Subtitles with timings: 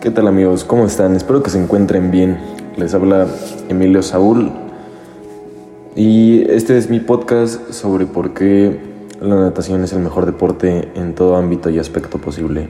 [0.00, 0.64] ¿Qué tal amigos?
[0.64, 1.14] ¿Cómo están?
[1.14, 2.38] Espero que se encuentren bien.
[2.78, 3.26] Les habla
[3.68, 4.50] Emilio Saúl
[5.94, 8.80] y este es mi podcast sobre por qué
[9.20, 12.68] la natación es el mejor deporte en todo ámbito y aspecto posible.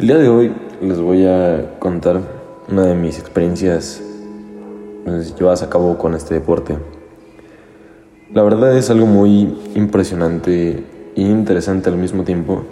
[0.00, 2.20] El día de hoy les voy a contar
[2.68, 4.02] una de mis experiencias
[5.04, 6.78] pues, llevadas a cabo con este deporte.
[8.34, 10.82] La verdad es algo muy impresionante
[11.14, 12.64] e interesante al mismo tiempo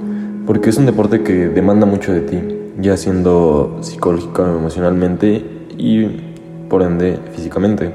[0.47, 2.39] porque es un deporte que demanda mucho de ti,
[2.79, 5.45] ya siendo psicológico, emocionalmente
[5.77, 6.07] y
[6.69, 7.93] por ende físicamente.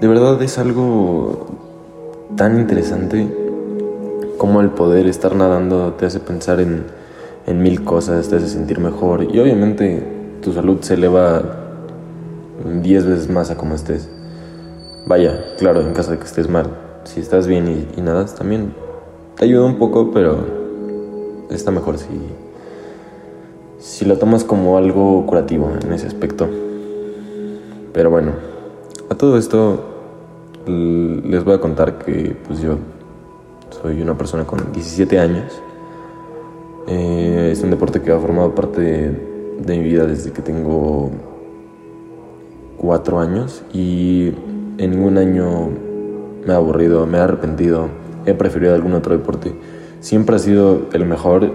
[0.00, 1.46] De verdad es algo
[2.36, 3.26] tan interesante
[4.38, 6.84] como el poder estar nadando te hace pensar en,
[7.46, 10.02] en mil cosas, te hace sentir mejor y obviamente
[10.42, 11.42] tu salud se eleva
[12.82, 14.08] 10 veces más a como estés.
[15.06, 16.66] Vaya, claro, en caso de que estés mal.
[17.04, 18.74] Si estás bien y, y nadas también
[19.36, 20.38] te ayuda un poco, pero
[21.50, 22.06] está mejor si,
[23.84, 26.48] si lo tomas como algo curativo en ese aspecto.
[27.92, 28.32] Pero bueno,
[29.10, 29.84] a todo esto
[30.66, 32.78] les voy a contar que pues yo
[33.82, 35.60] soy una persona con 17 años.
[36.88, 41.10] Eh, es un deporte que ha formado parte de, mi vida desde que tengo
[42.78, 44.32] 4 años y
[44.78, 45.68] en ningún año
[46.46, 47.88] me ha aburrido, me ha arrepentido,
[48.24, 49.54] he preferido algún otro deporte
[50.04, 51.50] siempre ha sido el mejor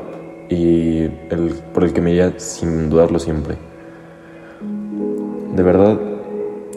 [0.50, 3.56] y el por el que me iría sin dudarlo siempre.
[5.56, 6.00] De verdad,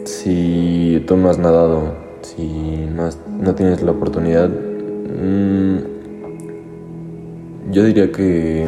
[0.04, 2.86] si tú no has nadado, si
[3.40, 5.78] no, tienes la oportunidad, mm,
[7.70, 8.66] yo diría que,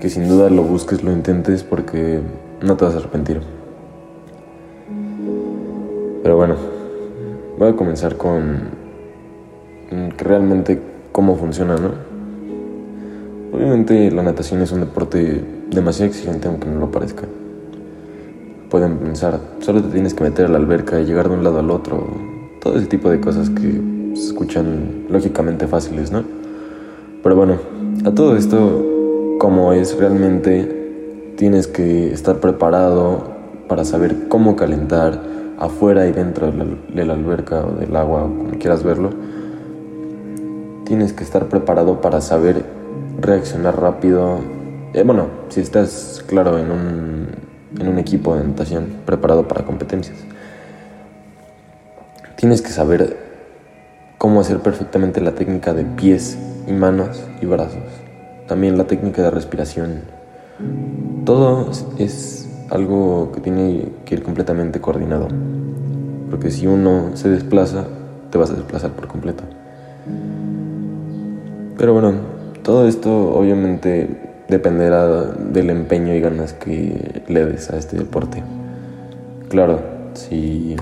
[0.00, 2.20] que sin duda lo busques, lo intentes porque
[2.62, 3.40] no te vas a arrepentir.
[6.22, 6.56] Pero bueno,
[7.58, 8.82] voy a comenzar con
[10.18, 10.80] realmente
[11.12, 12.11] cómo funciona, ¿no?
[13.62, 17.28] Obviamente la natación es un deporte demasiado exigente aunque no lo parezca.
[18.68, 21.60] Pueden pensar, solo te tienes que meter a la alberca y llegar de un lado
[21.60, 22.08] al otro,
[22.60, 23.80] todo ese tipo de cosas que
[24.14, 26.24] se escuchan lógicamente fáciles, ¿no?
[27.22, 27.58] Pero bueno,
[28.04, 33.30] a todo esto, como es realmente, tienes que estar preparado
[33.68, 35.22] para saber cómo calentar
[35.60, 39.10] afuera y dentro de la, alberca o del agua, como quieras verlo
[40.84, 42.81] tienes que estar preparado para saber
[43.22, 44.40] reaccionar rápido.
[44.92, 47.28] Eh, bueno, si estás, claro, en un,
[47.78, 50.18] en un equipo de natación preparado para competencias.
[52.36, 53.16] Tienes que saber
[54.18, 57.84] cómo hacer perfectamente la técnica de pies y manos y brazos.
[58.48, 60.00] También la técnica de respiración.
[61.24, 65.28] Todo es algo que tiene que ir completamente coordinado.
[66.30, 67.84] Porque si uno se desplaza,
[68.30, 69.44] te vas a desplazar por completo.
[71.78, 74.08] Pero bueno, todo esto obviamente
[74.48, 78.42] dependerá del empeño y ganas que le des a este deporte.
[79.48, 79.80] Claro,
[80.14, 80.76] si,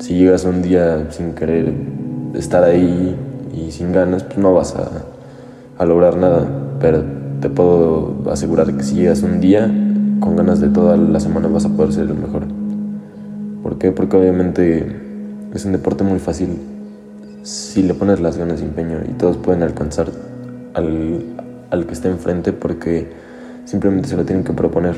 [0.00, 1.72] si llegas un día sin querer
[2.34, 3.16] estar ahí
[3.54, 4.88] y sin ganas, pues no vas a,
[5.78, 6.46] a lograr nada.
[6.80, 7.04] Pero
[7.40, 9.70] te puedo asegurar que si llegas un día
[10.20, 12.44] con ganas de toda la semana vas a poder ser el mejor.
[13.62, 13.92] ¿Por qué?
[13.92, 14.96] Porque obviamente
[15.54, 16.58] es un deporte muy fácil
[17.42, 20.08] si le pones las ganas y empeño y todos pueden alcanzar
[20.74, 21.22] al,
[21.70, 23.10] al que esté enfrente porque
[23.64, 24.96] simplemente se lo tienen que proponer.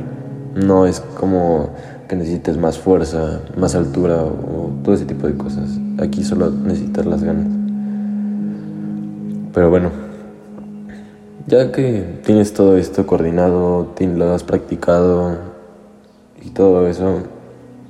[0.55, 1.71] No es como
[2.09, 5.71] que necesites más fuerza, más altura o, todo ese tipo de cosas.
[5.99, 7.47] Aquí solo necesitas las ganas.
[9.53, 9.91] Pero bueno,
[11.47, 15.37] ya que tienes todo esto coordinado, lo has practicado
[16.45, 17.21] y todo eso,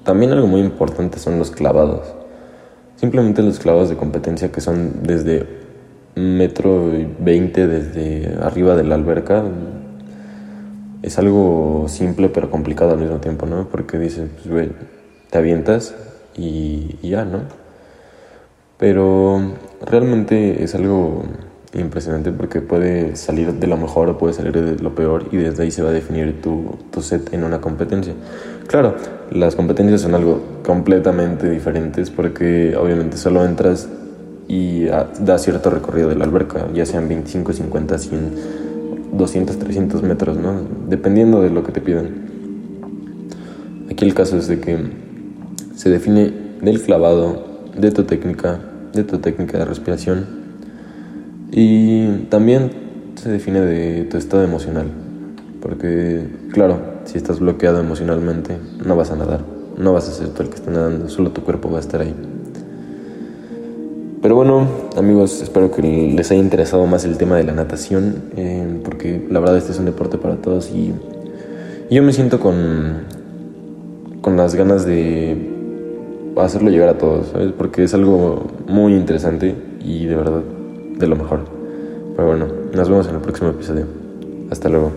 [0.05, 2.15] también algo muy importante son los clavados.
[2.97, 5.64] Simplemente los clavados de competencia que son desde
[6.17, 9.45] metro veinte desde arriba de la alberca
[11.05, 13.69] es algo simple pero complicado al mismo tiempo, ¿no?
[13.69, 14.71] Porque dices, pues, güey,
[15.31, 15.95] te avientas
[16.35, 17.41] y, ya, ¿no?
[18.79, 19.41] Pero
[19.85, 21.25] realmente es algo
[21.75, 25.65] impresionante porque puede salir de lo mejor o puede salir de lo peor y desde
[25.65, 28.15] ahí se va a definir tu, tu set en una competencia.
[28.67, 28.95] Claro,
[29.31, 33.89] las competencias son algo completamente diferentes porque obviamente solo entras
[34.49, 38.35] y ah, da cierto recorrido de la alberca, ya sean 25, 50, 100,
[39.13, 40.61] 200, 300 metros, ¿no?
[40.89, 42.09] Dependiendo de lo que te pidan.
[43.91, 44.79] Aquí el caso es de que
[45.77, 47.45] se define del clavado,
[47.79, 48.61] de tu técnica,
[48.93, 50.27] de tu técnica de respiración
[51.51, 52.71] y también
[53.15, 54.87] se define de tu estado emocional.
[55.61, 59.41] Porque, claro, si estás bloqueado emocionalmente, no vas a nadar,
[59.79, 62.01] no vas a ser tú el que está nadando, solo tu cuerpo va a estar
[62.01, 62.15] ahí.
[64.25, 64.67] Pero bueno,
[64.97, 69.39] amigos, espero que les haya interesado más el tema de la natación, eh, porque la
[69.39, 70.95] verdad este es un deporte para todos y
[71.91, 73.03] yo me siento con,
[74.23, 75.37] con las ganas de
[76.39, 77.53] hacerlo llegar a todos, ¿sabes?
[77.53, 80.41] Porque es algo muy interesante y de verdad
[80.99, 81.41] de lo mejor.
[82.17, 83.85] Pero bueno, nos vemos en el próximo episodio.
[84.51, 84.91] Hasta luego.